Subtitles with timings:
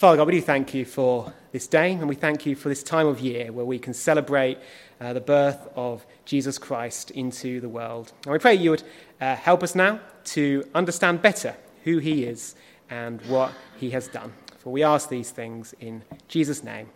[0.00, 2.82] Father God, we do thank you for this day, and we thank you for this
[2.82, 4.56] time of year where we can celebrate
[4.98, 8.10] uh, the birth of Jesus Christ into the world.
[8.24, 8.82] And we pray you would
[9.20, 12.54] uh, help us now to understand better who he is
[12.88, 14.32] and what he has done.
[14.60, 16.88] For we ask these things in Jesus' name.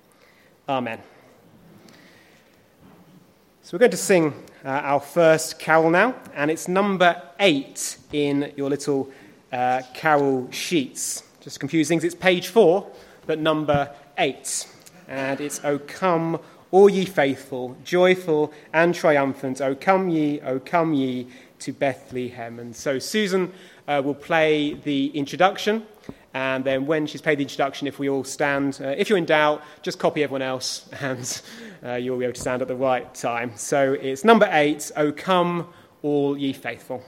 [0.67, 0.99] Amen.
[3.61, 4.33] So we're going to sing
[4.65, 9.11] uh, our first carol now, and it's number eight in your little
[9.53, 11.24] uh, carol sheets.
[11.45, 12.91] Just confuse things, it's page four,
[13.27, 14.67] but number eight.
[15.07, 20.95] And it's O come, all ye faithful, joyful and triumphant, O come ye, O come
[20.95, 21.27] ye
[21.59, 22.59] to Bethlehem.
[22.59, 23.53] And so Susan
[23.87, 25.87] uh, will play the introduction.
[26.33, 29.27] And then when she's played the introduction, if we all stand, uh, if you're in
[29.27, 31.43] doubt, just copy everyone else and
[31.85, 33.53] uh, you'll be able to stand at the right time.
[33.57, 35.69] So it's number eight, O come,
[36.01, 37.05] all ye faithful.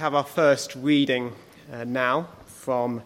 [0.00, 1.30] Have our first reading
[1.70, 3.02] uh, now from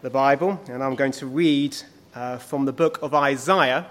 [0.00, 1.76] the Bible, and I'm going to read
[2.14, 3.86] uh, from the book of Isaiah,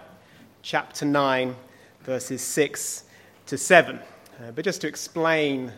[0.64, 1.56] chapter 9,
[2.02, 3.04] verses 6
[3.46, 3.98] to 7.
[3.98, 5.72] Uh, but just to explain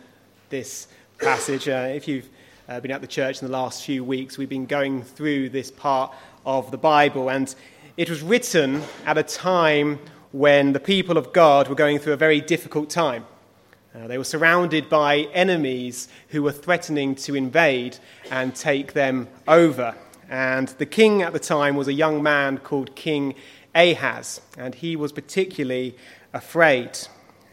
[0.48, 0.88] this
[1.18, 2.30] passage, uh, if you've
[2.66, 5.70] uh, been at the church in the last few weeks, we've been going through this
[5.70, 6.14] part
[6.46, 7.54] of the Bible, and
[7.98, 9.98] it was written at a time
[10.32, 13.26] when the people of God were going through a very difficult time.
[13.94, 17.98] Uh, they were surrounded by enemies who were threatening to invade
[18.30, 19.94] and take them over.
[20.28, 23.34] And the king at the time was a young man called King
[23.74, 25.96] Ahaz, and he was particularly
[26.32, 26.98] afraid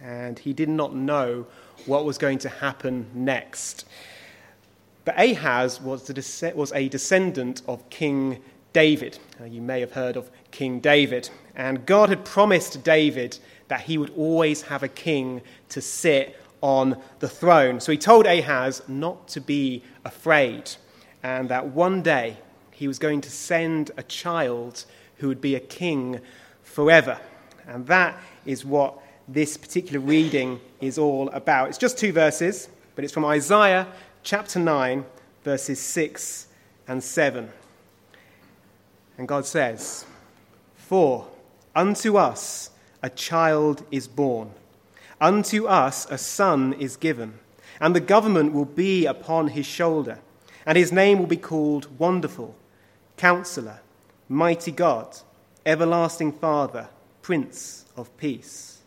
[0.01, 1.45] and he did not know
[1.86, 3.86] what was going to happen next.
[5.06, 6.10] But Ahaz was,
[6.74, 8.42] a descendant of King
[8.74, 9.19] David.
[9.39, 11.30] Uh, you may have heard of King David.
[11.56, 17.01] And God had promised David that he would always have a king to sit on
[17.19, 17.79] the throne.
[17.79, 20.71] So he told Ahaz not to be afraid,
[21.23, 22.37] and that one day
[22.71, 24.85] he was going to send a child
[25.17, 26.19] who would be a king
[26.63, 27.19] forever.
[27.67, 28.97] And that is what
[29.27, 31.69] this particular reading is all about.
[31.69, 33.87] It's just two verses, but it's from Isaiah
[34.23, 35.05] chapter 9,
[35.43, 36.47] verses 6
[36.87, 37.49] and 7.
[39.17, 40.05] And God says,
[40.75, 41.27] For
[41.75, 42.69] unto us
[43.01, 44.51] a child is born,
[45.21, 47.33] unto us a son is given,
[47.79, 50.19] and the government will be upon his shoulder,
[50.65, 52.55] and his name will be called Wonderful,
[53.17, 53.79] Counselor,
[54.29, 55.17] Mighty God,
[55.65, 56.89] Everlasting Father,
[57.21, 58.79] Prince of Peace.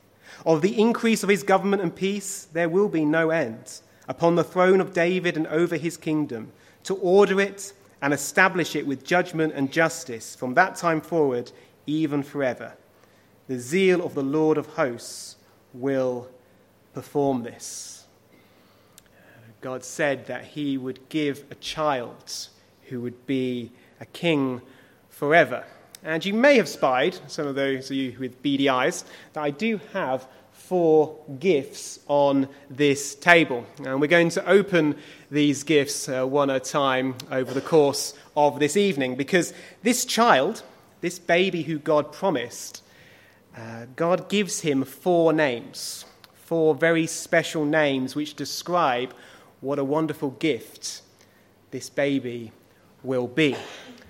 [0.46, 4.44] Of the increase of his government and peace, there will be no end upon the
[4.44, 6.52] throne of David and over his kingdom,
[6.84, 7.72] to order it
[8.02, 11.52] and establish it with judgment and justice from that time forward,
[11.86, 12.72] even forever.
[13.50, 15.34] The zeal of the Lord of hosts
[15.74, 16.28] will
[16.94, 18.06] perform this.
[19.60, 22.46] God said that he would give a child
[22.84, 24.62] who would be a king
[25.08, 25.64] forever.
[26.04, 29.50] And you may have spied, some of those of you with beady eyes, that I
[29.50, 33.66] do have four gifts on this table.
[33.84, 34.94] And we're going to open
[35.28, 39.52] these gifts uh, one at a time over the course of this evening because
[39.82, 40.62] this child,
[41.00, 42.84] this baby who God promised,
[43.56, 46.04] uh, God gives him four names,
[46.34, 49.12] four very special names which describe
[49.60, 51.02] what a wonderful gift
[51.70, 52.52] this baby
[53.02, 53.56] will be.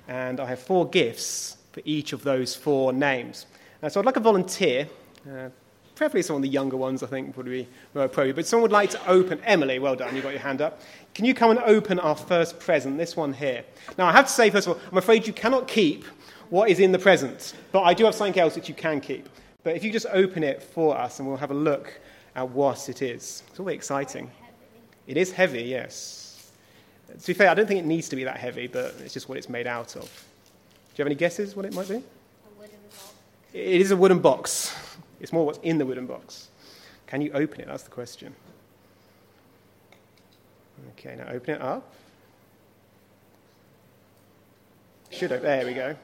[0.08, 3.46] And I have four gifts for each of those four names.
[3.82, 4.88] Uh, so I'd like a volunteer,
[5.26, 5.48] uh,
[5.94, 8.36] preferably some of the younger ones, I think, would be more appropriate.
[8.36, 9.40] But someone would like to open.
[9.44, 10.80] Emily, well done, you've got your hand up.
[11.14, 13.64] Can you come and open our first present, this one here?
[13.98, 16.04] Now, I have to say, first of all, I'm afraid you cannot keep
[16.50, 19.28] what is in the present, but I do have something else that you can keep.
[19.62, 22.00] But if you just open it for us and we'll have a look
[22.34, 23.42] at what it is.
[23.48, 24.30] It's all very exciting.
[25.06, 26.52] It is heavy, yes.
[27.08, 29.28] To be fair, I don't think it needs to be that heavy, but it's just
[29.28, 30.02] what it's made out of.
[30.02, 30.08] Do
[30.96, 31.96] you have any guesses what it might be?
[31.96, 32.00] A
[32.58, 33.12] wooden box.
[33.52, 34.74] It is a wooden box.
[35.20, 36.48] It's more what's in the wooden box.
[37.06, 37.66] Can you open it?
[37.66, 38.34] That's the question.
[40.92, 41.92] Okay, now open it up.
[45.10, 45.44] Should open.
[45.44, 45.96] There we go.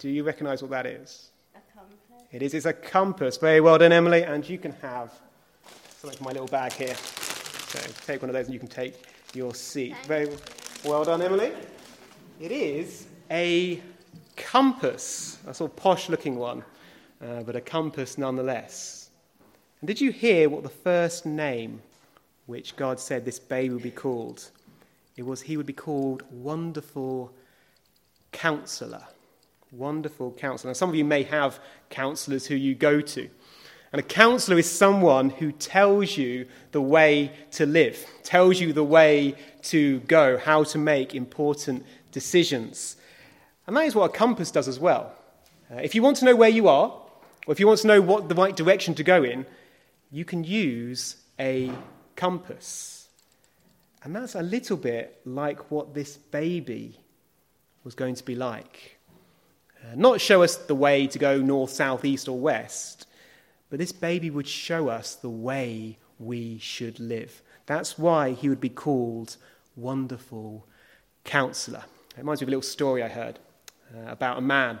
[0.00, 1.30] Do you recognize what that is?
[1.54, 1.98] A compass.
[2.32, 2.54] It is.
[2.54, 3.36] It's a compass.
[3.36, 4.22] Very well done, Emily.
[4.22, 5.12] And you can have
[5.98, 6.94] something from my little bag here.
[6.94, 8.94] So take one of those and you can take
[9.34, 9.94] your seat.
[10.06, 10.30] Very
[10.86, 11.52] well done, Emily.
[12.40, 13.82] It is a
[14.38, 16.64] compass, a sort of posh looking one,
[17.22, 19.10] uh, but a compass nonetheless.
[19.82, 21.82] And did you hear what the first name
[22.46, 24.50] which God said this baby would be called?
[25.18, 27.34] It was he would be called Wonderful
[28.32, 29.04] Counselor.
[29.72, 30.70] Wonderful Counselor.
[30.70, 31.60] Now, some of you may have
[31.90, 33.28] counselors who you go to.
[33.92, 38.84] And a counselor is someone who tells you the way to live, tells you the
[38.84, 42.96] way to go, how to make important decisions.
[43.66, 45.14] And that is what a compass does as well.
[45.70, 46.88] Uh, if you want to know where you are,
[47.46, 49.44] or if you want to know what the right direction to go in,
[50.12, 51.72] you can use a
[52.14, 53.08] compass.
[54.02, 57.00] And that's a little bit like what this baby
[57.82, 58.99] was going to be like.
[59.82, 63.06] Uh, not show us the way to go north, south, east, or west,
[63.70, 67.42] but this baby would show us the way we should live.
[67.66, 69.36] That's why he would be called
[69.76, 70.66] Wonderful
[71.24, 71.84] Counselor.
[72.10, 73.38] It reminds me of a little story I heard
[73.94, 74.80] uh, about a man.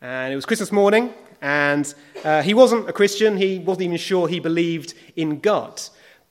[0.00, 1.94] And it was Christmas morning, and
[2.24, 3.36] uh, he wasn't a Christian.
[3.36, 5.80] He wasn't even sure he believed in God.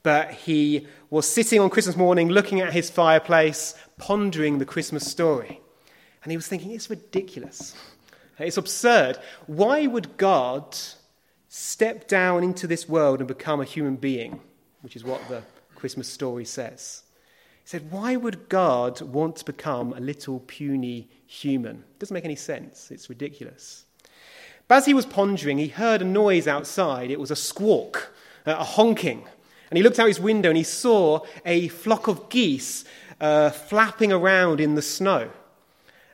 [0.03, 5.61] But he was sitting on Christmas morning looking at his fireplace, pondering the Christmas story.
[6.23, 7.75] And he was thinking, it's ridiculous.
[8.47, 9.17] It's absurd.
[9.47, 10.77] Why would God
[11.49, 14.41] step down into this world and become a human being?
[14.81, 15.43] Which is what the
[15.75, 17.03] Christmas story says.
[17.63, 21.77] He said, Why would God want to become a little puny human?
[21.77, 22.91] It doesn't make any sense.
[22.91, 23.85] It's ridiculous.
[24.67, 27.11] But as he was pondering, he heard a noise outside.
[27.11, 28.13] It was a squawk,
[28.45, 29.27] a honking.
[29.69, 32.85] And he looked out his window and he saw a flock of geese
[33.19, 35.29] uh, flapping around in the snow.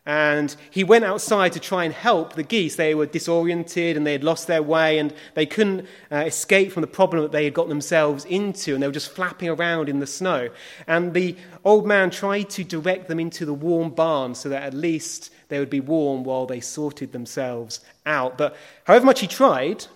[0.08, 2.78] And he went outside to try and help the geese.
[2.78, 6.80] They were disoriented and they had lost their way and they couldn't uh, escape from
[6.80, 10.00] the problem that they had got themselves into and they were just flapping around in
[10.00, 10.50] the snow.
[10.88, 11.36] And the
[11.66, 15.60] old man tried to direct them into the warm barn so that at least they
[15.60, 18.38] would be warm while they sorted themselves out.
[18.38, 19.88] But however much he tried,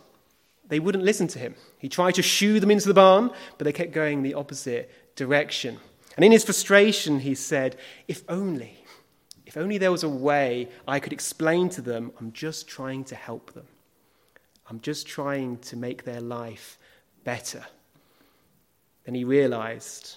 [0.68, 1.56] they wouldn't listen to him.
[1.78, 5.80] He tried to shoo them into the barn, but they kept going the opposite direction.
[6.18, 7.78] And in his frustration, he said,
[8.10, 8.81] If only
[9.52, 13.16] if only there was a way I could explain to them, I'm just trying to
[13.16, 13.68] help them.
[14.70, 16.78] I'm just trying to make their life
[17.26, 17.66] better.
[19.04, 20.16] Then he realized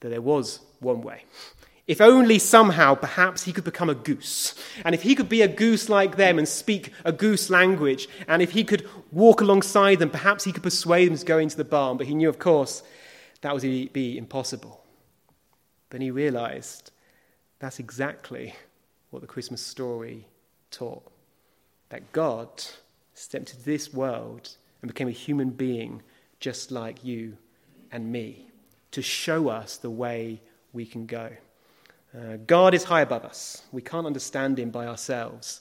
[0.00, 1.26] that there was one way.
[1.86, 4.52] If only somehow, perhaps he could become a goose.
[4.84, 8.42] And if he could be a goose like them and speak a goose language, and
[8.42, 11.64] if he could walk alongside them, perhaps he could persuade them to go into the
[11.64, 11.96] barn.
[11.96, 12.82] But he knew, of course,
[13.42, 14.84] that would be impossible.
[15.90, 16.90] Then he realized
[17.58, 18.54] that's exactly
[19.10, 20.26] what the Christmas story
[20.70, 21.10] taught.
[21.88, 22.48] That God
[23.14, 26.02] stepped into this world and became a human being
[26.40, 27.36] just like you
[27.90, 28.50] and me
[28.92, 30.40] to show us the way
[30.72, 31.30] we can go.
[32.16, 33.62] Uh, God is high above us.
[33.72, 35.60] We can't understand him by ourselves.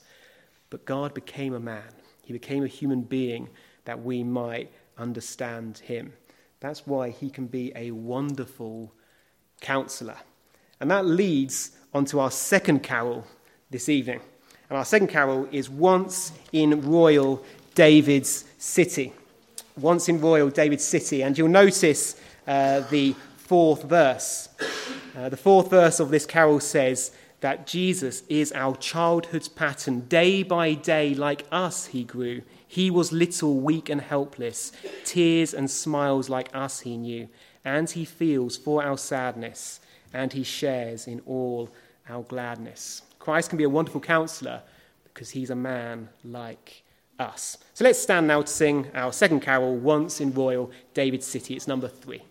[0.70, 3.50] But God became a man, he became a human being
[3.86, 6.14] that we might understand him.
[6.60, 8.94] That's why he can be a wonderful
[9.62, 10.18] counselor.
[10.80, 13.26] And that leads onto our second carol
[13.70, 14.22] this evening.
[14.70, 17.44] And our second carol is Once in Royal
[17.76, 19.14] David's City.
[19.80, 21.22] Once in Royal David's City.
[21.24, 24.50] And you'll notice uh, the fourth verse.
[25.16, 30.02] Uh, the fourth verse of this carol says that Jesus is our childhood's pattern.
[30.02, 32.42] Day by day, like us, he grew.
[32.68, 34.72] He was little, weak, and helpless.
[35.06, 37.30] Tears and smiles like us he knew.
[37.64, 39.80] And he feels for our sadness,
[40.14, 41.70] and he shares in all
[42.10, 43.02] our gladness.
[43.20, 44.62] Christ can be a wonderful counselor
[45.04, 46.84] because he's a man like
[47.20, 47.58] us.
[47.74, 51.56] So let's stand now to sing our second carol, Once in Royal David City.
[51.56, 52.22] It's number three.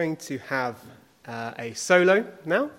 [0.00, 0.78] Going to have
[1.26, 2.70] uh, a solo now,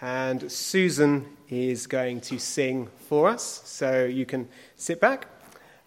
[0.00, 3.60] and Susan is going to sing for us.
[3.66, 5.26] So you can sit back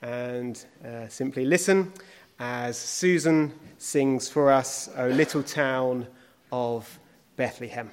[0.04, 1.92] and uh, simply listen
[2.38, 6.06] as Susan sings for us, O Little Town
[6.52, 7.00] of
[7.36, 7.89] Bethlehem.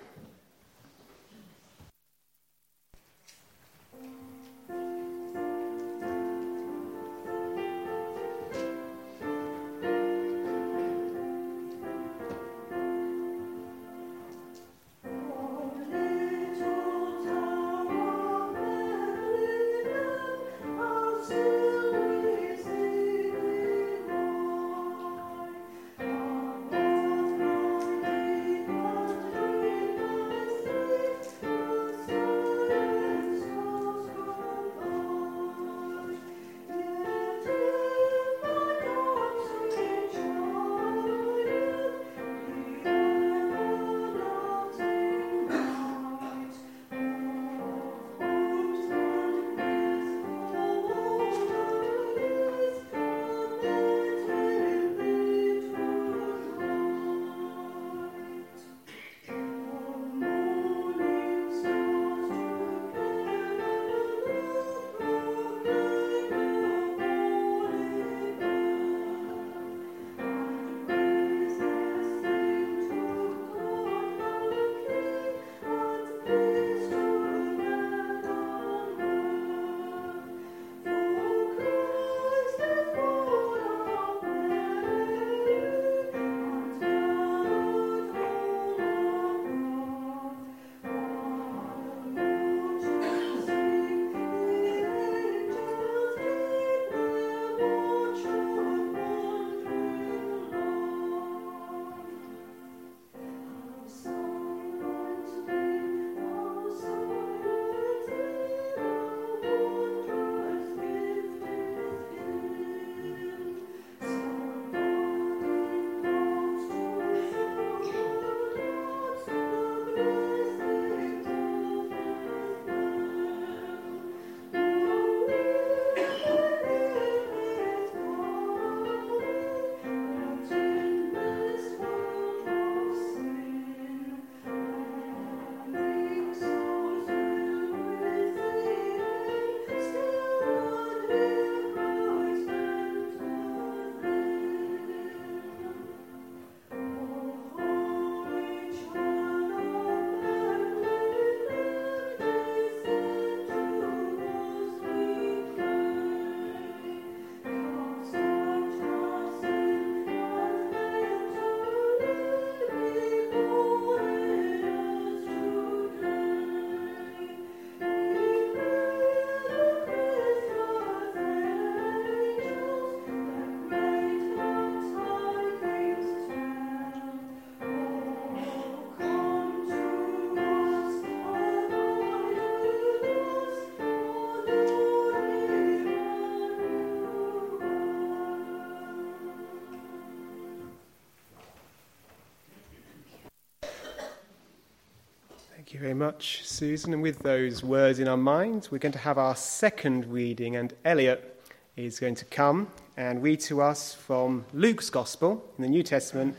[195.72, 196.92] Thank you very much, Susan.
[196.92, 200.74] And with those words in our minds, we're going to have our second reading, and
[200.84, 201.42] Elliot
[201.78, 206.36] is going to come and read to us from Luke's Gospel in the New Testament,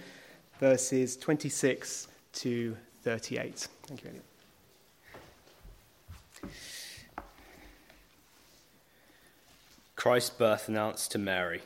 [0.59, 3.67] verses 26 to 38.
[3.87, 4.09] Thank you,
[6.43, 6.53] Elliot.
[9.95, 11.63] Christ's birth announced to Mary.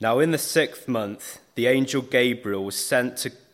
[0.00, 3.32] Now, in the sixth month, the angel Gabriel was sent to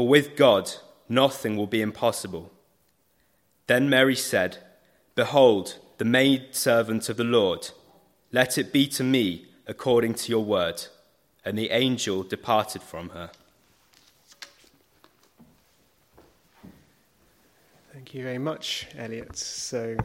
[0.00, 0.72] For with God,
[1.10, 2.50] nothing will be impossible.
[3.66, 4.56] Then Mary said,
[5.14, 7.68] Behold, the maidservant of the Lord,
[8.32, 10.86] let it be to me according to your word.
[11.44, 13.30] And the angel departed from her.
[17.92, 19.36] Thank you very much, Elliot.
[19.36, 19.98] So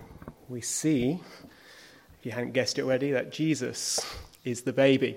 [0.49, 1.21] we see,
[2.19, 4.05] if you hadn't guessed it already, that Jesus
[4.43, 5.15] is the baby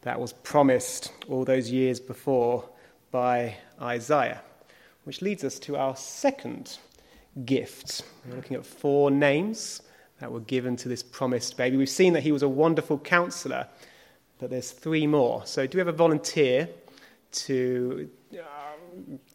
[0.00, 2.70] that was promised all those years before
[3.14, 4.42] by Isaiah,
[5.04, 6.78] which leads us to our second
[7.44, 8.02] gift.
[8.26, 9.82] We're looking at four names
[10.18, 11.76] that were given to this promised baby.
[11.76, 13.68] We've seen that he was a wonderful counselor,
[14.40, 15.46] but there's three more.
[15.46, 16.68] So, do we have a volunteer
[17.30, 18.10] to.
[18.32, 18.38] Uh,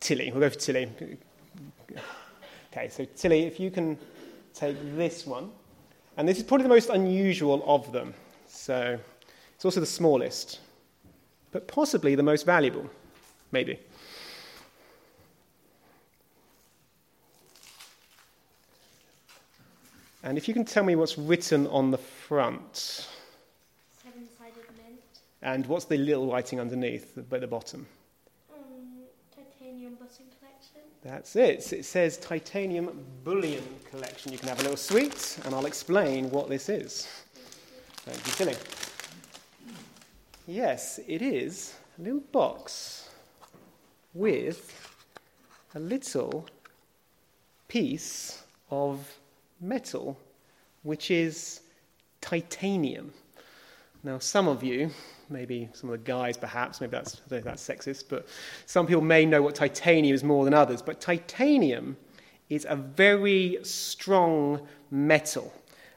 [0.01, 0.91] Tilly, we'll go for Tilly.
[2.73, 3.97] Okay, so Tilly, if you can
[4.53, 5.51] take this one.
[6.17, 8.13] And this is probably the most unusual of them.
[8.45, 8.99] So
[9.55, 10.59] it's also the smallest,
[11.53, 12.89] but possibly the most valuable,
[13.51, 13.79] maybe.
[20.21, 23.07] And if you can tell me what's written on the front.
[24.03, 24.99] Seven sided mint.
[25.41, 27.87] And what's the little writing underneath, at the bottom?
[28.53, 28.59] Um,
[29.33, 30.81] titanium button collection.
[31.03, 31.71] That's it.
[31.71, 34.33] It says Titanium Bullion Collection.
[34.33, 37.07] You can have a little sweet, and I'll explain what this is.
[38.03, 38.55] Thank you, Tilly.
[40.47, 42.98] Yes, it is a little box
[44.13, 45.05] with
[45.75, 46.47] a little
[47.67, 49.17] piece of
[49.61, 50.17] metal,
[50.83, 51.61] which is
[52.21, 53.13] titanium.
[54.03, 54.89] Now, some of you,
[55.29, 58.27] maybe some of the guys perhaps, maybe that's, that's sexist, but
[58.65, 60.81] some people may know what titanium is more than others.
[60.81, 61.97] But titanium
[62.49, 65.53] is a very strong metal.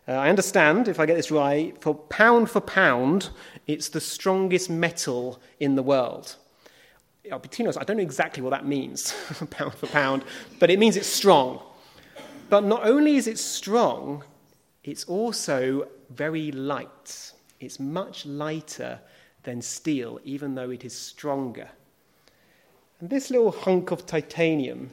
[0.06, 3.30] Uh, I understand, if I get this right, for pound for pound,
[3.68, 6.36] it's the strongest metal in the world.
[7.30, 9.14] Honest, I don't know exactly what that means,
[9.50, 10.24] pound for pound,
[10.58, 11.62] but it means it's strong.
[12.50, 14.24] But not only is it strong,
[14.82, 17.32] it's also very light.
[17.60, 18.98] It's much lighter
[19.44, 21.68] than steel, even though it is stronger.
[23.00, 24.90] And this little hunk of titanium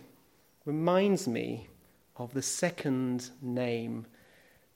[0.65, 1.67] reminds me
[2.17, 4.05] of the second name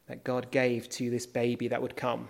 [0.08, 2.28] that God gave to this baby that would come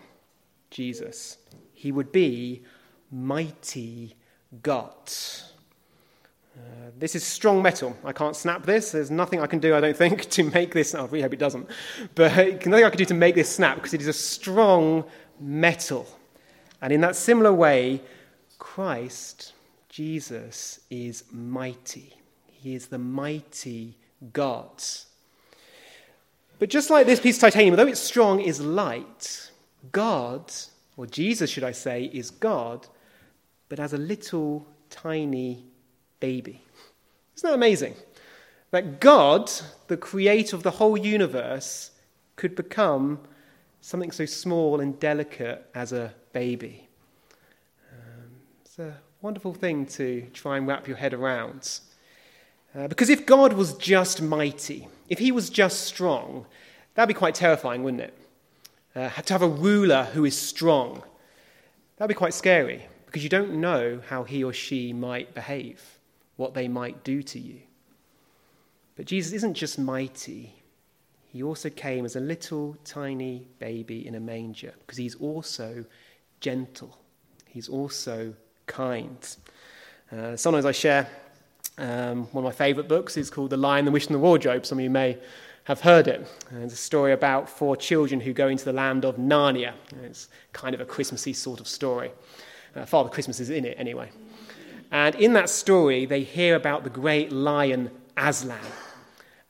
[0.69, 1.37] Jesus.
[1.73, 2.63] He would be
[3.11, 4.15] Mighty
[4.61, 4.91] God.
[6.55, 7.97] Uh, this is strong metal.
[8.03, 8.91] I can't snap this.
[8.91, 10.93] There's nothing I can do, I don't think, to make this.
[10.93, 11.67] I really hope it doesn't.
[12.15, 12.35] But
[12.65, 15.03] nothing I can do to make this snap because it is a strong
[15.39, 16.07] metal.
[16.81, 18.01] And in that similar way,
[18.59, 19.53] Christ,
[19.89, 22.13] Jesus, is mighty.
[22.51, 23.97] He is the mighty
[24.31, 24.83] God.
[26.59, 29.51] But just like this piece of titanium, though it's strong, is light,
[29.91, 30.51] God,
[30.95, 32.87] or Jesus, should I say, is God,
[33.73, 35.65] but as a little tiny
[36.19, 36.61] baby.
[37.35, 37.95] Isn't that amazing?
[38.69, 39.51] That God,
[39.87, 41.89] the creator of the whole universe,
[42.35, 43.19] could become
[43.81, 46.87] something so small and delicate as a baby.
[47.91, 48.29] Um,
[48.63, 51.79] it's a wonderful thing to try and wrap your head around.
[52.75, 56.45] Uh, because if God was just mighty, if he was just strong,
[56.93, 58.13] that'd be quite terrifying, wouldn't it?
[58.95, 61.01] Uh, to have a ruler who is strong,
[61.97, 62.83] that'd be quite scary
[63.13, 65.99] because you don't know how he or she might behave
[66.35, 67.59] what they might do to you.
[68.95, 70.55] But Jesus isn't just mighty,
[71.31, 75.85] he also came as a little tiny baby in a manger because he's also
[76.39, 76.97] gentle,
[77.45, 78.33] he's also
[78.65, 79.35] kind.
[80.11, 81.07] Uh, sometimes I share
[81.77, 84.65] um, one of my favourite books is called The Lion, the Witch, and the Wardrobe.
[84.65, 85.19] Some of you may
[85.65, 86.27] have heard it.
[86.63, 89.73] it's a story about four children who go into the land of Narnia.
[90.01, 92.11] It's kind of a Christmassy sort of story.
[92.75, 94.09] Uh, Father Christmas is in it anyway.
[94.91, 98.59] And in that story, they hear about the great lion Aslan.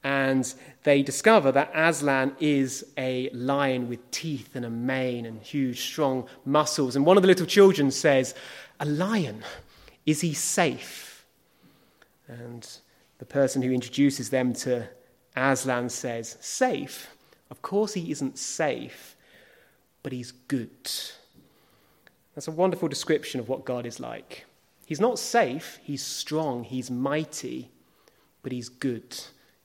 [0.04, 5.80] And they discover that Aslan is a lion with teeth and a mane and huge,
[5.82, 6.96] strong muscles.
[6.96, 8.36] And one of the little children says,
[8.80, 9.44] A lion,
[10.06, 11.26] is he safe?
[12.28, 12.68] And
[13.20, 14.88] the person who introduces them to
[15.36, 17.10] Aslan says, Safe?
[17.50, 19.16] Of course he isn't safe,
[20.02, 20.90] but he's good.
[22.36, 24.46] That's a wonderful description of what God is like.
[24.86, 27.70] He's not safe, he's strong, he's mighty,
[28.42, 29.16] but he's good,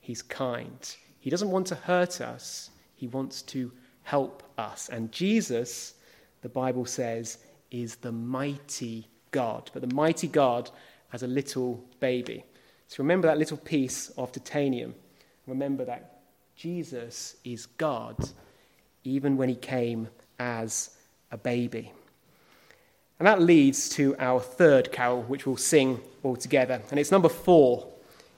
[0.00, 0.96] he's kind.
[1.18, 4.88] He doesn't want to hurt us, he wants to help us.
[4.88, 5.94] And Jesus,
[6.42, 7.38] the Bible says,
[7.70, 10.70] is the mighty God, but the mighty God
[11.12, 12.44] as a little baby.
[12.86, 14.94] So remember that little piece of titanium.
[15.46, 16.20] Remember that
[16.56, 18.16] Jesus is God,
[19.04, 20.90] even when he came as
[21.30, 21.92] a baby.
[23.18, 26.80] And that leads to our third carol, which we'll sing all together.
[26.90, 27.88] And it's number four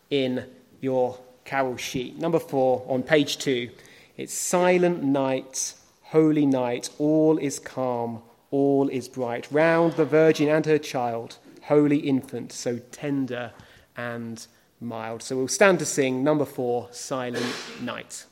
[0.09, 0.47] in
[0.81, 2.19] your carol sheet.
[2.19, 3.71] Number four on page two.
[4.17, 9.49] It's Silent Night, Holy Night, all is calm, all is bright.
[9.51, 13.53] Round the Virgin and her child, holy infant, so tender
[13.97, 14.47] and
[14.81, 15.23] mild.
[15.23, 18.25] So we'll stand to sing number four, Silent Night.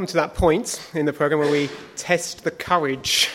[0.00, 3.28] Come to that point in the program where we test the courage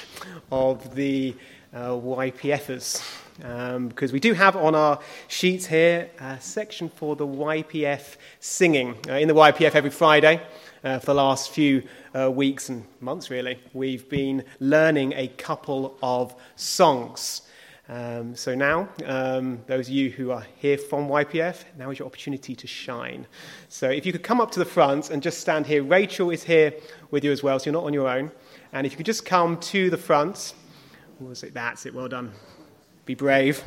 [0.51, 1.32] of the
[1.71, 3.04] uh, YPFers.
[3.43, 8.95] Um, because we do have on our sheets here a section for the YPF singing.
[9.08, 10.41] Uh, in the YPF every Friday,
[10.84, 11.84] uh, for the last few
[12.15, 17.43] uh, weeks and months, really, we've been learning a couple of songs.
[17.88, 22.08] Um, so now, um, those of you who are here from YPF, now is your
[22.08, 23.28] opportunity to shine.
[23.69, 25.84] So if you could come up to the front and just stand here.
[25.84, 26.74] Rachel is here
[27.12, 28.32] with you as well, so you're not on your own.
[28.74, 30.54] And if you could just come to the front.
[31.19, 31.54] Was it?
[31.54, 31.93] That's it.
[31.93, 32.32] Well done.
[33.06, 33.63] Be brave.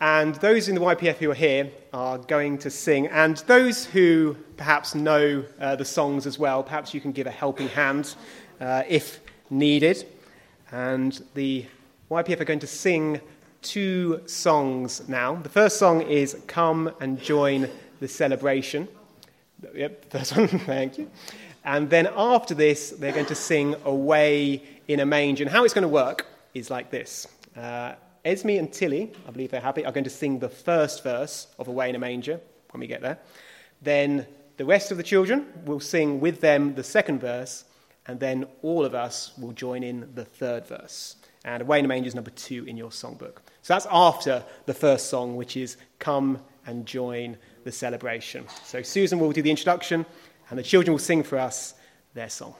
[0.00, 3.06] And those in the YPF who are here are going to sing.
[3.06, 7.30] And those who perhaps know uh, the songs as well, perhaps you can give a
[7.30, 8.14] helping hand
[8.60, 10.04] uh, if needed.
[10.70, 11.66] And the
[12.12, 13.22] YPF are going to sing
[13.62, 15.36] two songs now.
[15.36, 17.70] The first song is Come and Join
[18.00, 18.86] the Celebration.
[19.74, 21.10] Yep, first one, thank you.
[21.64, 25.44] And then after this, they're going to sing Away in a Manger.
[25.44, 27.94] And how it's going to work is like this uh,
[28.26, 31.66] Esme and Tilly, I believe they're happy, are going to sing the first verse of
[31.66, 32.40] Away in a Manger
[32.72, 33.16] when we get there.
[33.80, 34.26] Then
[34.58, 37.64] the rest of the children will sing with them the second verse,
[38.06, 41.16] and then all of us will join in the third verse.
[41.44, 43.38] And the Manger is number two in your songbook.
[43.62, 48.46] So that's after the first song, which is Come and Join the Celebration.
[48.64, 50.06] So Susan will do the introduction,
[50.50, 51.74] and the children will sing for us
[52.14, 52.54] their song.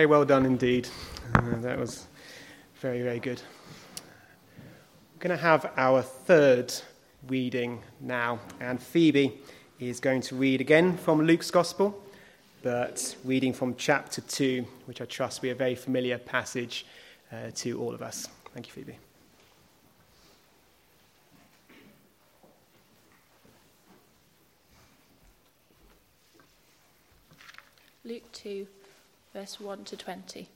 [0.00, 0.88] Very well done indeed.
[1.34, 2.06] Uh, that was
[2.80, 3.42] very, very good.
[5.12, 6.72] We're going to have our third
[7.28, 9.38] reading now, and Phoebe
[9.78, 12.02] is going to read again from Luke's Gospel,
[12.62, 16.86] but reading from chapter 2, which I trust will be a very familiar passage
[17.30, 18.26] uh, to all of us.
[18.54, 18.96] Thank you, Phoebe.
[28.02, 28.66] Luke 2,
[29.32, 30.48] verse 1 to 20.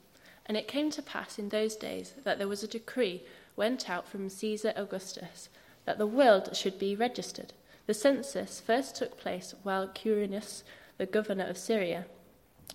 [0.45, 3.23] And it came to pass in those days that there was a decree
[3.55, 5.49] went out from Caesar Augustus
[5.85, 7.53] that the world should be registered.
[7.87, 10.63] The census first took place while Quirinus,
[10.97, 12.05] the governor of Syria.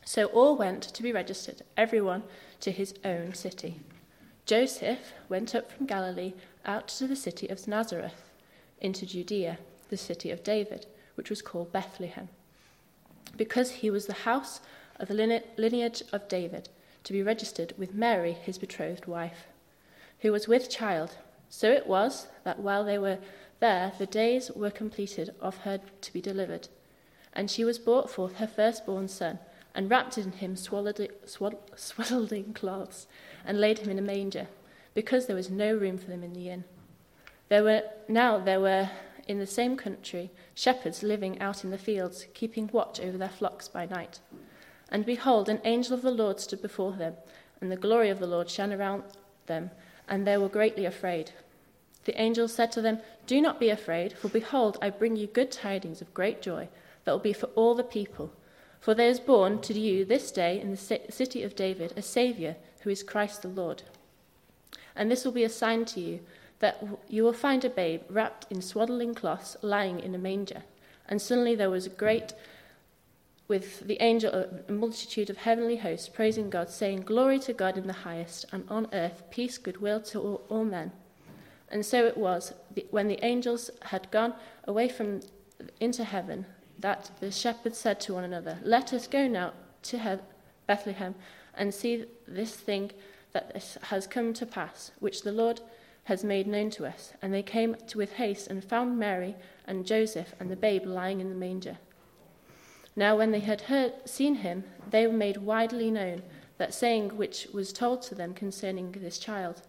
[0.05, 2.23] So all went to be registered, everyone
[2.61, 3.81] to his own city.
[4.47, 6.35] Joseph went up from Galilee
[6.65, 8.31] out to the city of Nazareth,
[8.81, 9.59] into Judea,
[9.91, 12.29] the city of David, which was called Bethlehem
[13.37, 14.61] because he was the house
[15.01, 16.69] of the lineage of David,
[17.05, 19.47] to be registered with Mary, his betrothed wife,
[20.21, 21.17] who was with child.
[21.49, 23.19] So it was that while they were
[23.59, 26.69] there, the days were completed of her to be delivered.
[27.33, 29.39] And she was brought forth her firstborn son,
[29.75, 33.07] and wrapped in him swaddling cloths,
[33.45, 34.49] and laid him in a manger,
[34.95, 36.65] because there was no room for them in the inn.
[37.49, 38.91] There were now there were
[39.27, 43.69] in the same country shepherds living out in the fields, keeping watch over their flocks
[43.69, 44.21] by night.
[44.91, 47.15] And behold, an angel of the Lord stood before them,
[47.61, 49.05] and the glory of the Lord shone around
[49.47, 49.71] them,
[50.09, 51.33] and they were greatly afraid.
[52.05, 55.53] The angel said to them, Do not be afraid, for behold, I bring you good
[55.53, 56.69] tidings of great joy
[57.05, 58.33] that will be for all the people.
[58.81, 62.57] For there is born to you this day in the city of David a Saviour,
[62.81, 63.83] who is Christ the Lord.
[64.97, 66.21] And this will be a sign to you
[66.61, 70.63] that you will find a babe wrapped in swaddling cloths lying in a manger.
[71.09, 72.33] And suddenly there was a great,
[73.51, 77.89] with the angel, a multitude of heavenly hosts praising God, saying, Glory to God in
[77.89, 80.93] the highest, and on earth peace, goodwill to all, all men.
[81.69, 82.55] And so it was,
[82.91, 84.35] when the angels had gone
[84.69, 85.21] away from
[85.81, 86.47] into heaven,
[86.79, 90.21] that the shepherds said to one another, Let us go now to
[90.69, 91.17] Bethlehem
[91.55, 92.93] and see this thing
[93.33, 95.61] that has come to pass, which the Lord
[96.05, 97.15] has made known to us.
[97.21, 99.35] And they came with haste and found Mary
[99.67, 101.79] and Joseph and the babe lying in the manger.
[102.97, 106.23] Now, when they had heard, seen him, they were made widely known
[106.59, 109.63] that saying which was told to them concerning this child.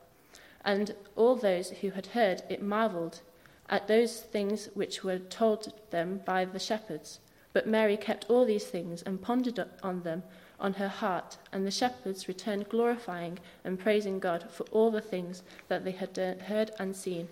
[0.66, 3.22] And all those who had heard it marveled
[3.70, 7.20] at those things which were told them by the shepherds.
[7.54, 10.24] But Mary kept all these things and pondered on them
[10.60, 15.44] on her heart, and the shepherds returned glorifying and praising God for all the things
[15.68, 17.28] that they had heard and seen,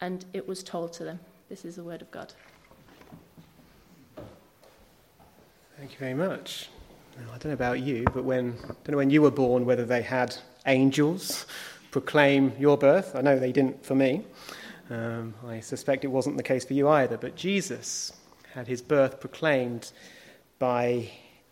[0.00, 1.20] and it was told to them.
[1.48, 2.32] This is the word of God.
[5.80, 6.68] Thank you very much.
[7.16, 9.64] Now, I don't know about you, but when I don't know when you were born
[9.64, 11.46] whether they had angels
[11.90, 13.16] proclaim your birth.
[13.16, 14.22] I know they didn't for me.
[14.90, 17.16] Um, I suspect it wasn't the case for you either.
[17.16, 18.12] But Jesus
[18.52, 19.90] had his birth proclaimed
[20.58, 21.08] by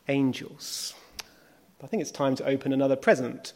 [0.09, 0.93] angels.
[1.83, 3.55] I think it's time to open another present.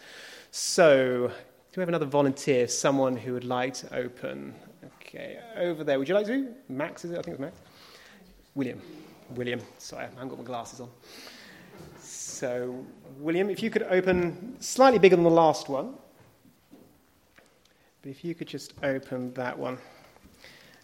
[0.52, 4.54] So, do we have another volunteer, someone who would like to open?
[5.02, 5.98] Okay, over there.
[5.98, 6.48] Would you like to?
[6.70, 7.18] Max, is it?
[7.18, 7.58] I think it's Max.
[8.54, 8.80] William.
[9.34, 9.60] William.
[9.78, 10.90] Sorry, I haven't got my glasses on.
[12.00, 12.84] So,
[13.18, 15.94] William, if you could open slightly bigger than the last one.
[18.02, 19.78] But if you could just open that one.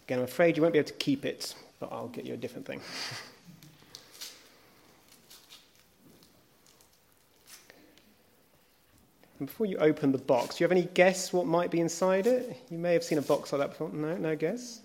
[0.05, 2.37] Again, I'm afraid you won't be able to keep it, but I'll get you a
[2.37, 2.81] different thing.
[9.39, 12.27] And before you open the box, do you have any guess what might be inside
[12.27, 12.61] it?
[12.69, 13.89] You may have seen a box like that before.
[13.89, 14.81] No, no guess?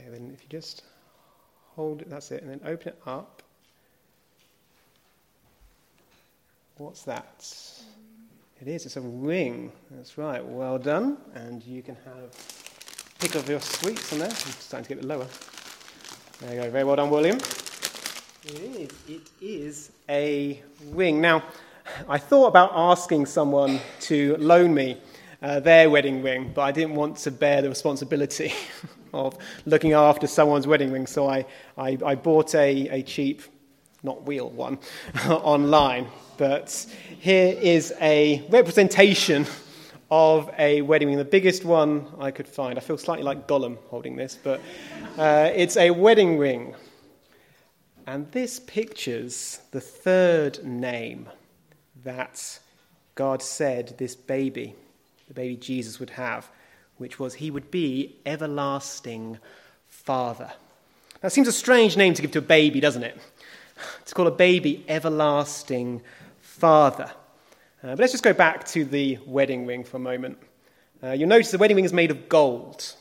[0.00, 0.82] Okay, then if you just
[1.74, 3.42] hold it, that's it, and then open it up.
[6.78, 7.46] What's that?
[8.60, 9.72] It is, it's a ring.
[9.90, 11.18] That's right, well done.
[11.34, 12.34] And you can have
[13.18, 14.28] pick of your sweets on there.
[14.28, 15.26] I'm starting to get a bit lower.
[16.40, 17.36] There you go, very well done, William.
[17.36, 18.90] It is.
[19.06, 21.20] It is a ring.
[21.20, 21.42] Now,
[22.08, 24.96] I thought about asking someone to loan me
[25.42, 28.54] uh, their wedding ring, but I didn't want to bear the responsibility
[29.12, 29.36] of
[29.66, 31.46] looking after someone's wedding ring, so I,
[31.76, 33.42] I, I bought a, a cheap,
[34.02, 34.78] not real one,
[35.26, 36.08] online.
[36.36, 36.86] But
[37.18, 39.46] here is a representation
[40.10, 42.78] of a wedding ring, the biggest one I could find.
[42.78, 44.60] I feel slightly like Gollum holding this, but
[45.18, 46.74] uh, it's a wedding ring
[48.10, 51.28] and this pictures the third name
[52.02, 52.58] that
[53.14, 54.74] God said this baby,
[55.28, 56.50] the baby Jesus, would have,
[57.00, 59.38] which was he would be everlasting
[59.88, 60.52] Father.
[61.22, 63.18] That seems a strange name to give to a baby, doesn't it?
[64.06, 66.02] To call a baby everlasting
[66.40, 67.10] Father.
[67.82, 70.38] Uh, but let's just go back to the wedding ring for a moment.
[71.02, 72.94] Uh, you'll notice the wedding ring is made of gold.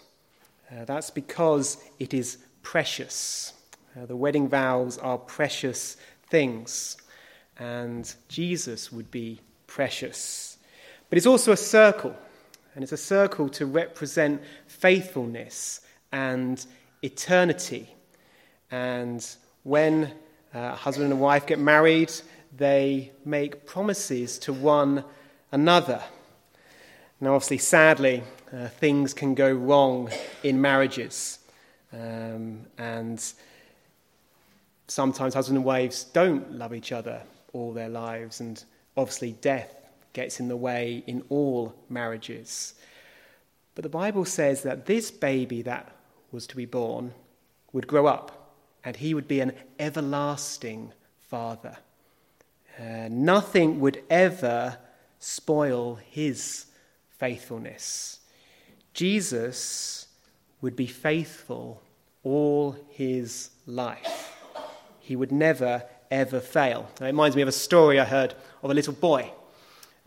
[0.71, 3.53] Uh, that's because it is precious.
[3.99, 5.97] Uh, the wedding vows are precious
[6.29, 6.95] things,
[7.57, 10.57] and Jesus would be precious.
[11.09, 12.15] But it's also a circle,
[12.79, 15.81] and it's a circle to represent faithfulness
[16.13, 16.65] and
[17.01, 17.93] eternity.
[18.71, 19.27] And
[19.63, 20.13] when
[20.53, 22.09] uh, husband and wife get married,
[22.55, 25.03] they make promises to one
[25.51, 26.01] another.
[27.19, 28.23] Now, obviously, sadly,
[28.53, 30.09] uh, things can go wrong
[30.43, 31.39] in marriages.
[31.91, 33.21] Um, and
[34.87, 38.63] sometimes husbands and wives don't love each other all their lives, and
[38.95, 39.78] obviously, death
[40.19, 42.73] gets in the way in all marriages.
[43.73, 45.95] But the Bible says that this baby that
[46.29, 47.13] was to be born
[47.71, 48.53] would grow up
[48.83, 50.91] and he would be an everlasting
[51.29, 51.77] father.
[52.77, 54.77] Uh, nothing would ever
[55.19, 56.65] spoil his
[57.17, 58.19] faithfulness.
[58.93, 60.07] Jesus
[60.59, 61.81] would be faithful
[62.23, 64.35] all his life.
[64.99, 66.89] He would never, ever fail.
[66.99, 69.31] It reminds me of a story I heard of a little boy.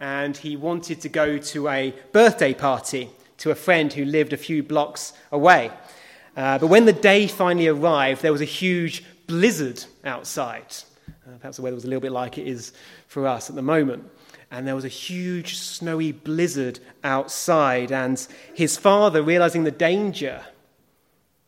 [0.02, 4.36] And he wanted to go to a birthday party to a friend who lived a
[4.36, 5.70] few blocks away.
[6.36, 10.74] Uh, but when the day finally arrived, there was a huge blizzard outside.
[11.08, 12.72] Uh, perhaps the weather was a little bit like it is
[13.06, 14.02] for us at the moment.
[14.50, 17.92] And there was a huge snowy blizzard outside.
[17.92, 20.42] And his father, realizing the danger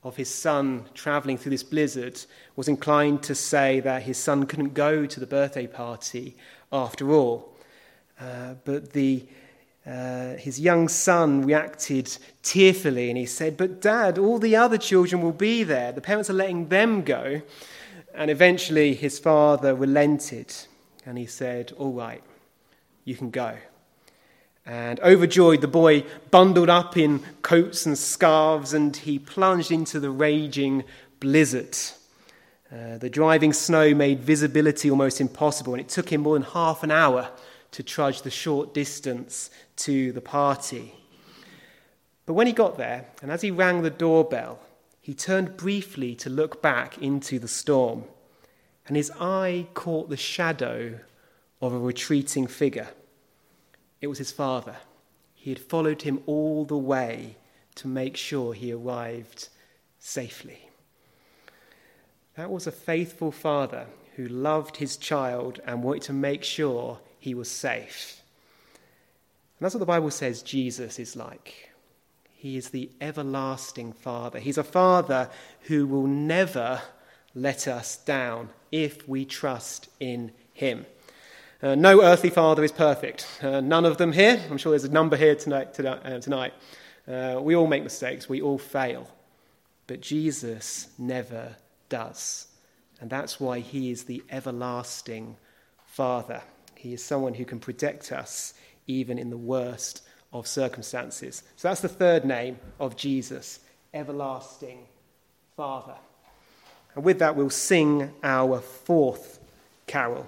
[0.05, 2.20] of his son traveling through this blizzard,
[2.55, 6.36] was inclined to say that his son couldn't go to the birthday party
[6.72, 7.53] after all.
[8.20, 9.26] Uh, but the
[9.86, 15.20] uh, his young son reacted tearfully and he said, But dad, all the other children
[15.20, 15.92] will be there.
[15.92, 17.42] The parents are letting them go.
[18.14, 20.54] And eventually his father relented
[21.04, 22.22] and he said, All right,
[23.04, 23.58] you can go.
[24.64, 30.10] And overjoyed, the boy bundled up in coats and scarves and he plunged into the
[30.10, 30.84] raging
[31.20, 31.76] blizzard.
[32.72, 36.82] Uh, the driving snow made visibility almost impossible, and it took him more than half
[36.82, 37.30] an hour
[37.74, 40.94] to trudge the short distance to the party.
[42.24, 44.60] But when he got there, and as he rang the doorbell,
[45.00, 48.04] he turned briefly to look back into the storm,
[48.86, 51.00] and his eye caught the shadow
[51.60, 52.90] of a retreating figure.
[54.00, 54.76] It was his father.
[55.34, 57.36] He had followed him all the way
[57.74, 59.48] to make sure he arrived
[59.98, 60.68] safely.
[62.36, 67.34] That was a faithful father who loved his child and wanted to make sure he
[67.34, 68.20] was safe.
[69.58, 71.70] And that's what the Bible says Jesus is like.
[72.34, 74.38] He is the everlasting Father.
[74.38, 75.30] He's a Father
[75.62, 76.82] who will never
[77.34, 80.84] let us down if we trust in Him.
[81.62, 83.26] Uh, no earthly father is perfect.
[83.40, 84.38] Uh, none of them here.
[84.50, 85.80] I'm sure there's a number here tonight.
[85.80, 86.52] Uh, tonight.
[87.08, 88.28] Uh, we all make mistakes.
[88.28, 89.08] We all fail.
[89.86, 91.56] But Jesus never
[91.88, 92.48] does.
[93.00, 95.38] And that's why he is the everlasting
[95.86, 96.42] Father.
[96.85, 98.53] He is someone who can protect us
[98.87, 100.03] even in the worst
[100.35, 101.43] of circumstances.
[101.57, 103.61] So that's the third name of Jesus,
[103.95, 104.80] Everlasting
[105.57, 105.95] Father.
[106.95, 109.41] And with that, we'll sing our fourth
[109.87, 110.26] carol.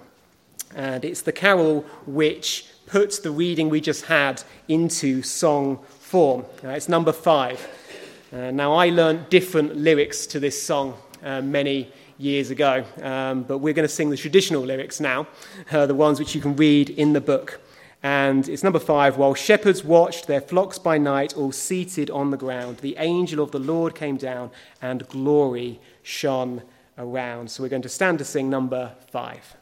[0.75, 6.43] And it's the carol which puts the reading we just had into song form.
[6.63, 7.67] Uh, it's number five.
[8.33, 12.85] Uh, now, I learned different lyrics to this song uh, many years ago.
[13.01, 15.27] Um, but we're going to sing the traditional lyrics now,
[15.71, 17.59] uh, the ones which you can read in the book.
[18.03, 19.17] And it's number five.
[19.17, 23.51] While shepherds watched their flocks by night, all seated on the ground, the angel of
[23.51, 24.51] the Lord came down,
[24.81, 26.61] and glory shone
[26.97, 27.51] around.
[27.51, 29.56] So we're going to stand to sing number five.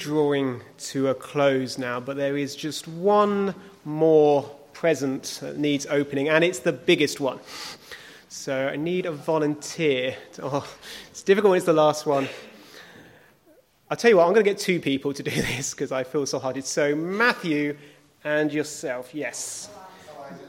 [0.00, 4.42] Drawing to a close now, but there is just one more
[4.72, 7.38] present that needs opening, and it's the biggest one.
[8.28, 10.16] So I need a volunteer.
[10.42, 10.66] Oh,
[11.10, 12.28] it's difficult when it's the last one.
[13.90, 16.02] I'll tell you what, I'm going to get two people to do this because I
[16.02, 16.64] feel so hard.
[16.64, 17.76] So Matthew
[18.24, 19.68] and yourself, yes.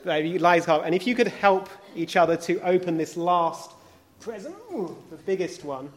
[0.06, 3.72] Liza, and if you could help each other to open this last
[4.20, 4.56] present,
[5.10, 5.92] the biggest one.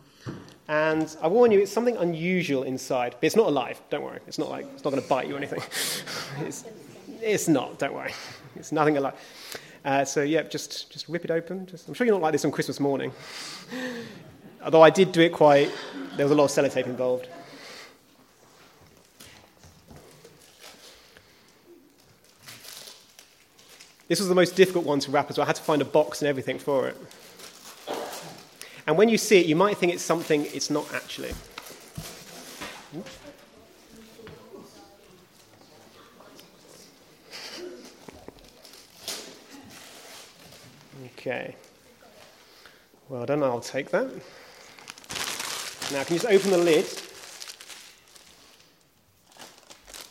[0.68, 3.16] And I warn you, it's something unusual inside.
[3.20, 4.20] But it's not alive, don't worry.
[4.26, 5.62] It's not like, it's not going to bite you or anything.
[6.46, 6.64] it's,
[7.20, 8.12] it's not, don't worry.
[8.56, 9.14] It's nothing alive.
[9.84, 11.66] Uh, so, yeah, just, just rip it open.
[11.66, 13.12] Just, I'm sure you're not like this on Christmas morning.
[14.64, 15.70] Although I did do it quite,
[16.16, 17.28] there was a lot of sellotape involved.
[24.08, 25.44] This was the most difficult one to wrap as well.
[25.44, 26.96] I had to find a box and everything for it.
[28.86, 31.32] And when you see it, you might think it's something it's not actually.
[41.16, 41.56] Okay.
[43.08, 44.06] Well done, I'll take that.
[45.92, 46.84] Now, can you just open the lid?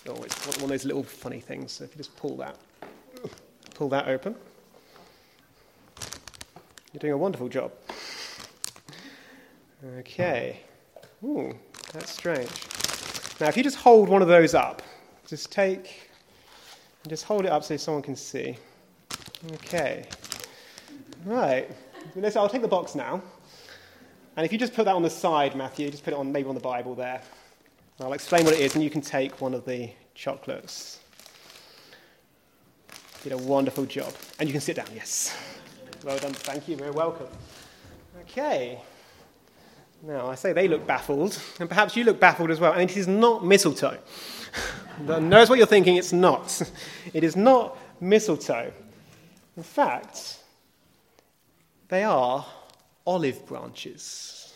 [0.07, 1.73] Oh, it's one of those little funny things.
[1.73, 2.57] So if you just pull that,
[3.75, 4.35] pull that open.
[6.91, 7.71] You're doing a wonderful job.
[9.99, 10.61] Okay.
[11.23, 11.53] Ooh,
[11.91, 12.49] that's strange.
[13.39, 14.81] Now, if you just hold one of those up,
[15.27, 16.09] just take
[17.07, 18.55] just hold it up so someone can see.
[19.53, 20.05] Okay.
[21.25, 21.69] Right.
[22.35, 23.21] I'll take the box now.
[24.37, 26.47] And if you just put that on the side, Matthew, just put it on maybe
[26.47, 27.21] on the Bible there.
[27.99, 30.99] I'll explain what it is, and you can take one of the chocolates.
[33.23, 34.13] You did a wonderful job.
[34.39, 35.37] And you can sit down, yes.
[36.03, 36.33] Well done.
[36.33, 36.75] Thank you.
[36.75, 37.27] Very welcome.
[38.21, 38.81] Okay.
[40.05, 42.73] Now, I say they look baffled, and perhaps you look baffled as well.
[42.73, 43.97] And it is not mistletoe.
[44.99, 46.61] Notice what you're thinking, it's not.
[47.13, 48.73] It is not mistletoe.
[49.55, 50.39] In fact,
[51.87, 52.45] they are
[53.07, 54.53] olive branches.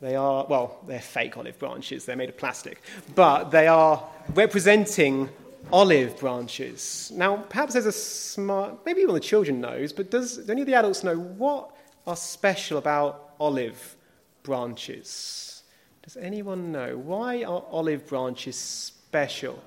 [0.00, 2.82] They are, well, they're fake olive branches, they're made of plastic,
[3.14, 4.02] but they are
[4.34, 5.28] representing
[5.72, 7.12] olive branches.
[7.14, 10.66] Now, perhaps there's a smart, maybe even the children knows, but does, do any of
[10.66, 11.70] the adults know what
[12.08, 13.94] are special about olive
[14.42, 15.62] branches.
[16.02, 16.96] Does anyone know?
[16.96, 19.62] Why are olive branches special?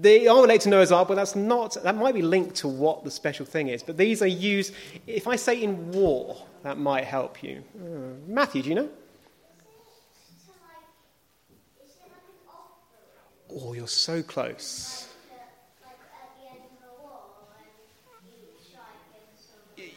[0.00, 3.04] They are related to Noah's Ark, but that's not, that might be linked to what
[3.04, 3.82] the special thing is.
[3.82, 4.72] But these are used,
[5.06, 7.62] if I say in war, that might help you.
[7.76, 8.88] Uh, Matthew, do you know?
[13.52, 15.08] Oh, you're so close.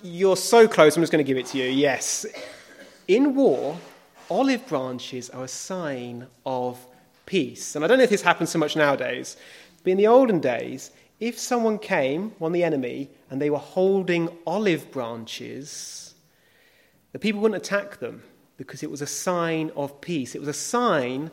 [0.01, 1.69] You're so close, I'm just going to give it to you.
[1.69, 2.25] Yes.
[3.07, 3.77] In war,
[4.29, 6.85] olive branches are a sign of
[7.25, 7.75] peace.
[7.75, 9.37] And I don't know if this happens so much nowadays,
[9.83, 14.29] but in the olden days, if someone came, one the enemy, and they were holding
[14.47, 16.13] olive branches,
[17.11, 18.23] the people wouldn't attack them
[18.57, 20.35] because it was a sign of peace.
[20.35, 21.31] It was a sign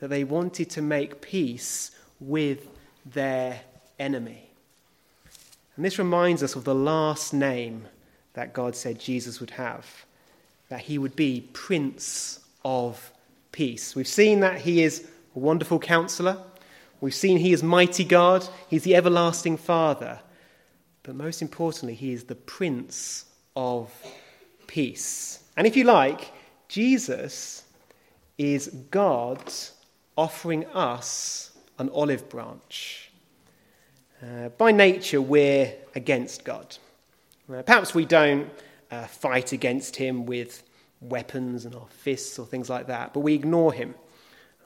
[0.00, 2.68] that they wanted to make peace with
[3.06, 3.60] their
[3.98, 4.50] enemy.
[5.76, 7.86] And this reminds us of the last name
[8.34, 9.86] that God said Jesus would have
[10.72, 13.12] that he would be Prince of
[13.52, 13.94] Peace.
[13.94, 15.06] We've seen that he is
[15.36, 16.38] a wonderful counselor.
[17.02, 18.48] We've seen he is mighty God.
[18.68, 20.18] He's the everlasting Father.
[21.02, 23.92] But most importantly, he is the Prince of
[24.66, 25.40] Peace.
[25.58, 26.32] And if you like,
[26.68, 27.64] Jesus
[28.38, 29.52] is God
[30.16, 33.10] offering us an olive branch.
[34.22, 36.78] Uh, by nature, we're against God.
[37.52, 38.48] Uh, perhaps we don't
[38.92, 40.62] uh, fight against him with
[41.00, 43.94] weapons and our fists or things like that, but we ignore him.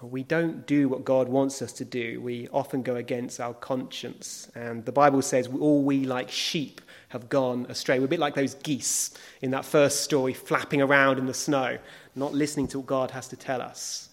[0.02, 2.20] We don't do what God wants us to do.
[2.20, 4.50] We often go against our conscience.
[4.54, 7.98] And the Bible says, all we like sheep have gone astray.
[7.98, 11.78] We're a bit like those geese in that first story, flapping around in the snow,
[12.14, 14.10] not listening to what God has to tell us.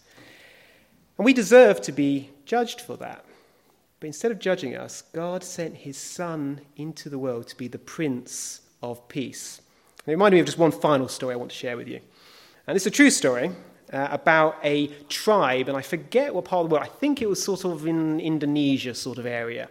[1.18, 3.26] And we deserve to be judged for that.
[4.00, 7.78] But instead of judging us, God sent his Son into the world to be the
[7.78, 9.60] Prince of Peace.
[10.06, 12.02] It reminded me of just one final story I want to share with you.
[12.68, 13.52] And it's a true story
[13.94, 17.30] uh, about a tribe, and I forget what part of the world, I think it
[17.30, 19.70] was sort of in Indonesia sort of area.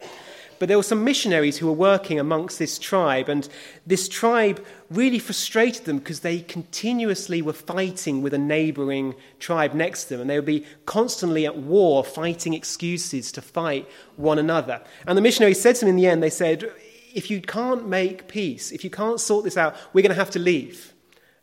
[0.58, 3.46] But there were some missionaries who were working amongst this tribe, and
[3.86, 10.04] this tribe really frustrated them because they continuously were fighting with a neighboring tribe next
[10.04, 14.80] to them, and they would be constantly at war, fighting excuses to fight one another.
[15.06, 16.72] And the missionaries said to them in the end, they said,
[17.14, 20.30] if you can't make peace, if you can't sort this out, we're going to have
[20.30, 20.92] to leave.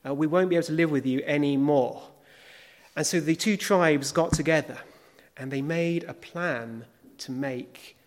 [0.05, 2.01] Uh, we won't be able to live with you anymore.
[2.95, 4.77] And so the two tribes got together
[5.37, 6.85] and they made a plan
[7.19, 7.97] to make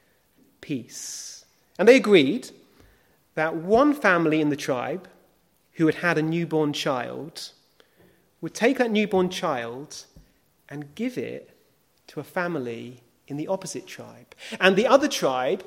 [0.60, 1.44] peace.
[1.78, 2.50] And they agreed
[3.34, 5.08] that one family in the tribe
[5.72, 7.52] who had had a newborn child
[8.40, 10.04] would take that newborn child
[10.68, 11.56] and give it
[12.08, 14.34] to a family in the opposite tribe.
[14.60, 15.64] And the other tribe,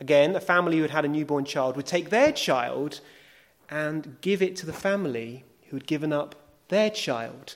[0.00, 3.00] again, a family who had had a newborn child, would take their child
[3.68, 6.34] and give it to the family who had given up
[6.68, 7.54] their child.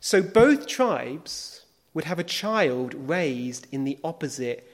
[0.00, 4.66] So both tribes would have a child raised in the opposite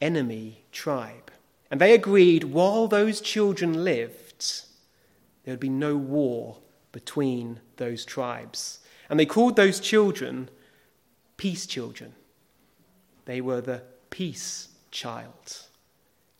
[0.00, 1.30] enemy tribe.
[1.70, 4.64] And they agreed while those children lived,
[5.44, 6.58] there would be no war
[6.92, 8.80] between those tribes.
[9.10, 10.48] And they called those children
[11.36, 12.14] peace children.
[13.24, 15.66] They were the peace child.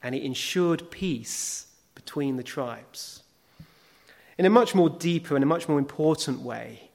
[0.05, 3.25] And it ensured peace between the tribes.
[4.39, 6.91] In a much more deeper and a much more important way,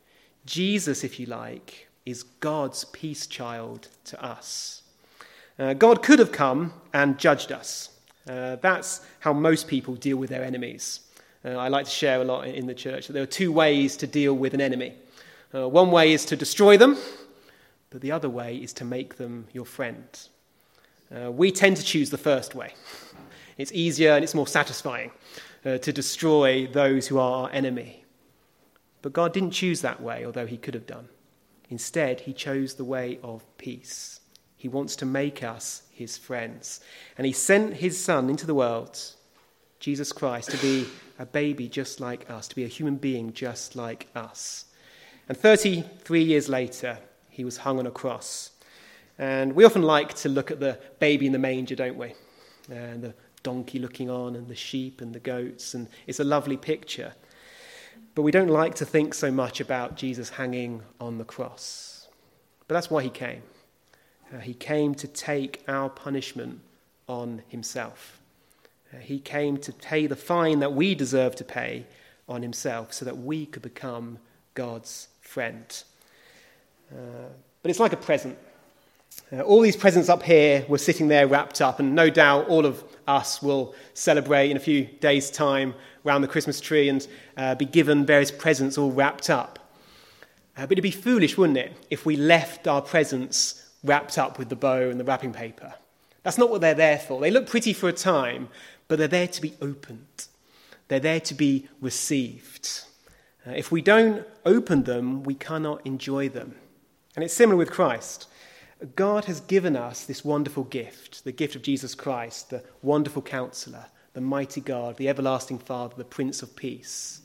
[0.45, 4.83] Jesus, if you like, is God's peace child to us.
[5.57, 7.89] Uh, God could have come and judged us.
[8.27, 11.01] Uh, that's how most people deal with their enemies.
[11.43, 13.97] Uh, I like to share a lot in the church that there are two ways
[13.97, 14.93] to deal with an enemy.
[15.53, 16.97] Uh, one way is to destroy them,
[17.89, 20.05] but the other way is to make them your friend.
[21.15, 22.73] Uh, we tend to choose the first way.
[23.57, 25.11] It's easier and it's more satisfying
[25.65, 28.05] uh, to destroy those who are our enemy.
[29.01, 31.09] But God didn't choose that way, although He could have done.
[31.69, 34.19] Instead, He chose the way of peace.
[34.55, 36.81] He wants to make us His friends.
[37.17, 38.99] And He sent His Son into the world,
[39.79, 40.87] Jesus Christ, to be
[41.17, 44.65] a baby just like us, to be a human being just like us.
[45.27, 46.99] And 33 years later,
[47.29, 48.48] He was hung on a cross.
[49.19, 52.13] And we often like to look at the baby in the manger, don't we?
[52.71, 53.13] And the
[53.43, 57.13] donkey looking on, and the sheep and the goats, and it's a lovely picture.
[58.15, 62.07] But we don't like to think so much about Jesus hanging on the cross.
[62.67, 63.43] But that's why he came.
[64.33, 66.61] Uh, he came to take our punishment
[67.07, 68.21] on himself.
[68.93, 71.85] Uh, he came to pay the fine that we deserve to pay
[72.29, 74.19] on himself so that we could become
[74.53, 75.83] God's friend.
[76.91, 77.29] Uh,
[77.61, 78.37] but it's like a present.
[79.31, 82.65] Uh, all these presents up here were sitting there wrapped up, and no doubt all
[82.65, 85.75] of us will celebrate in a few days' time
[86.05, 87.07] around the Christmas tree and
[87.37, 89.59] uh, be given various presents all wrapped up.
[90.57, 94.49] Uh, but it'd be foolish, wouldn't it, if we left our presents wrapped up with
[94.49, 95.75] the bow and the wrapping paper?
[96.23, 97.21] That's not what they're there for.
[97.21, 98.49] They look pretty for a time,
[98.87, 100.27] but they're there to be opened,
[100.87, 102.81] they're there to be received.
[103.47, 106.55] Uh, if we don't open them, we cannot enjoy them.
[107.15, 108.27] And it's similar with Christ.
[108.95, 113.85] God has given us this wonderful gift, the gift of Jesus Christ, the wonderful counselor,
[114.13, 117.21] the mighty God, the everlasting Father, the Prince of Peace.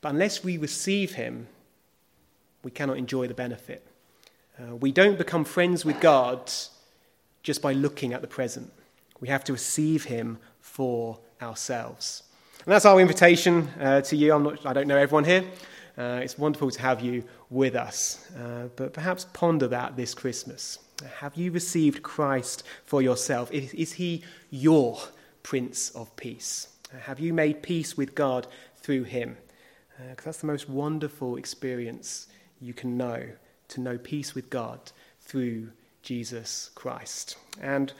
[0.00, 1.48] But unless we receive him,
[2.62, 3.86] we cannot enjoy the benefit.
[4.58, 6.52] Uh, we don't become friends with God
[7.42, 8.72] just by looking at the present.
[9.20, 12.22] We have to receive him for ourselves.
[12.64, 14.32] And that's our invitation uh, to you.
[14.32, 15.44] I'm not, I don't know everyone here.
[15.96, 18.28] Uh, it's wonderful to have you with us.
[18.36, 20.78] Uh, but perhaps ponder that this Christmas.
[21.20, 23.50] Have you received Christ for yourself?
[23.52, 24.98] Is, is he your
[25.42, 26.68] Prince of Peace?
[27.02, 29.36] Have you made peace with God through him?
[29.96, 32.26] Because uh, that's the most wonderful experience
[32.60, 33.28] you can know
[33.68, 34.80] to know peace with God
[35.20, 35.68] through
[36.02, 37.36] Jesus Christ.
[37.60, 37.92] And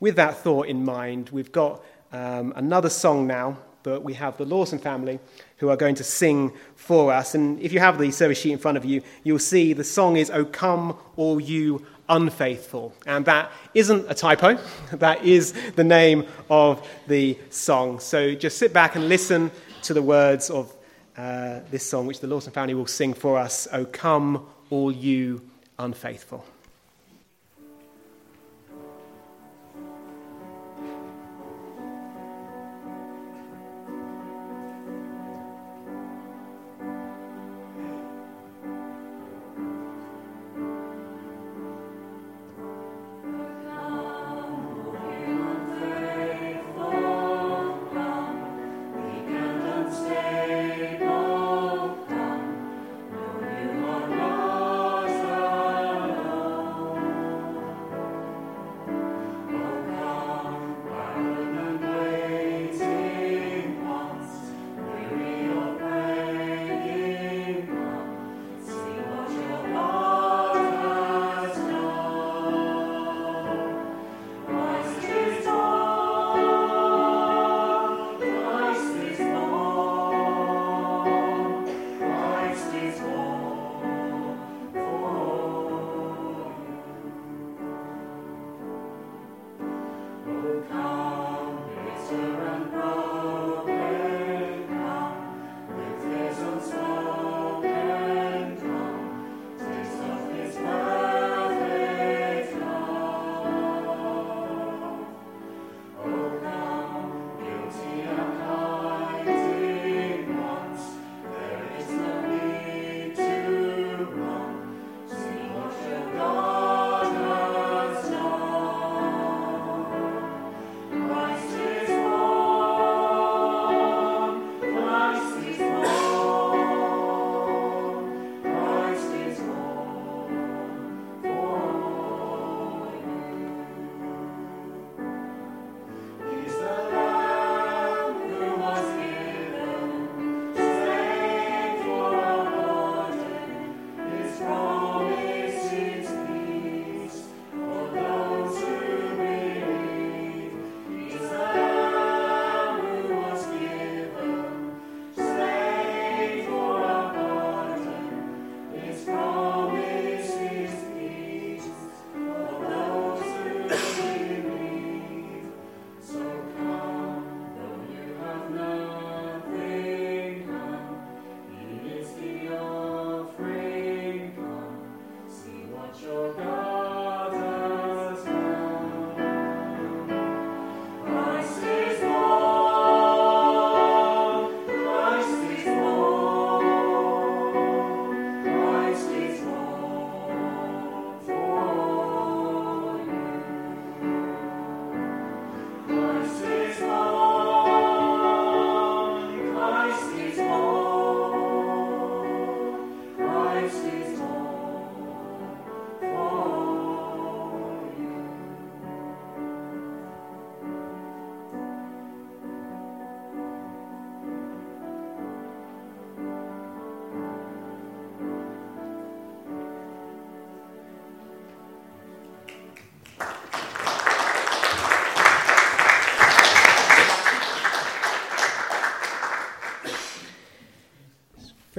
[0.00, 1.82] with that thought in mind, we've got
[2.12, 5.20] um, another song now but we have the Lawson family
[5.58, 7.34] who are going to sing for us.
[7.34, 10.16] And if you have the service sheet in front of you, you'll see the song
[10.16, 12.94] is O Come All You Unfaithful.
[13.06, 14.58] And that isn't a typo,
[14.92, 17.98] that is the name of the song.
[18.00, 19.50] So just sit back and listen
[19.82, 20.72] to the words of
[21.16, 25.42] uh, this song, which the Lawson family will sing for us O Come All You
[25.78, 26.44] Unfaithful.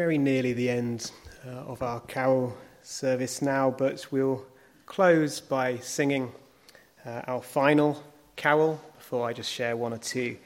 [0.07, 1.11] Very nearly the end
[1.45, 4.41] uh, of our carol service now, but we'll
[4.85, 6.31] close by singing
[7.05, 8.01] uh, our final
[8.37, 10.37] carol before I just share one or two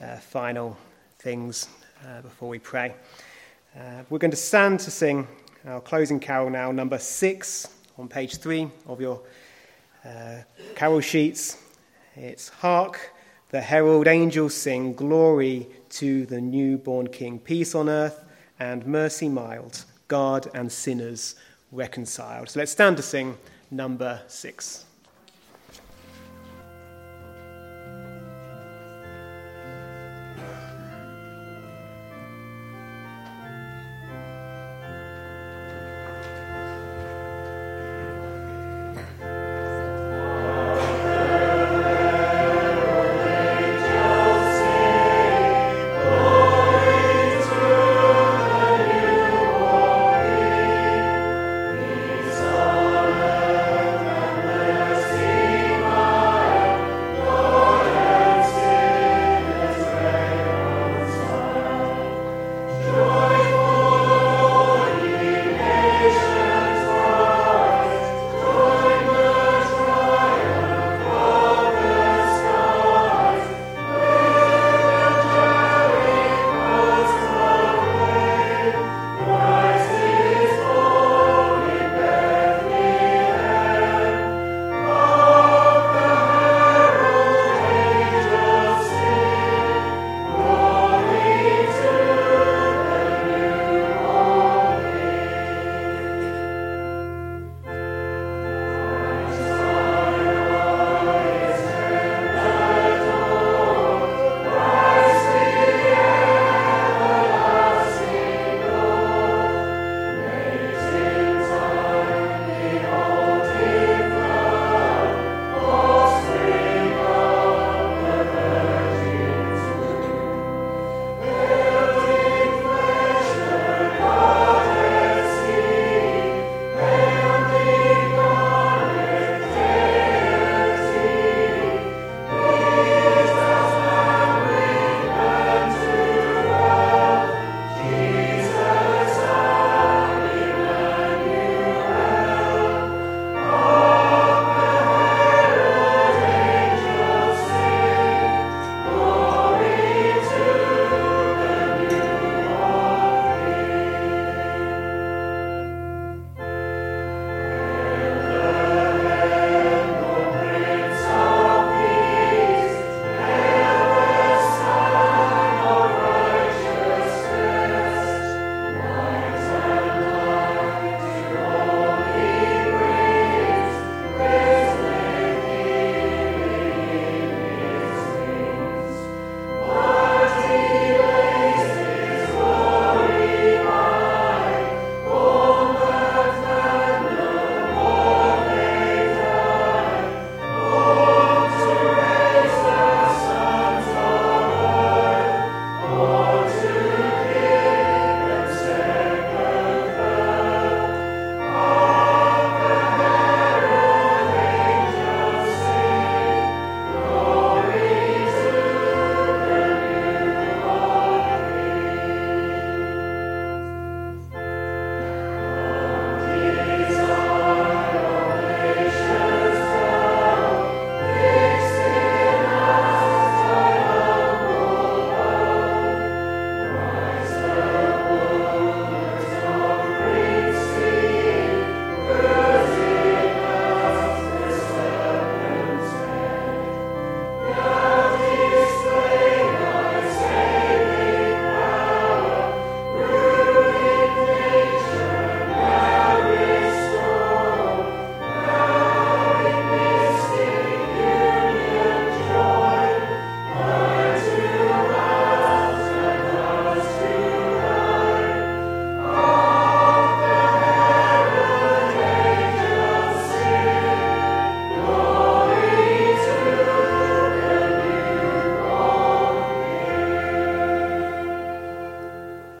[0.00, 0.78] uh, final
[1.18, 1.68] things
[2.02, 2.94] uh, before we pray.
[3.78, 5.28] Uh, we're going to stand to sing
[5.66, 9.20] our closing carol now, number six on page three of your
[10.06, 10.36] uh,
[10.74, 11.58] carol sheets.
[12.16, 12.98] It's Hark,
[13.50, 18.24] the herald angels sing, Glory to the newborn King, peace on earth
[18.58, 21.36] and mercy mild, God and sinners
[21.70, 22.50] reconciled.
[22.50, 23.36] So let's stand to sing
[23.70, 24.84] number six.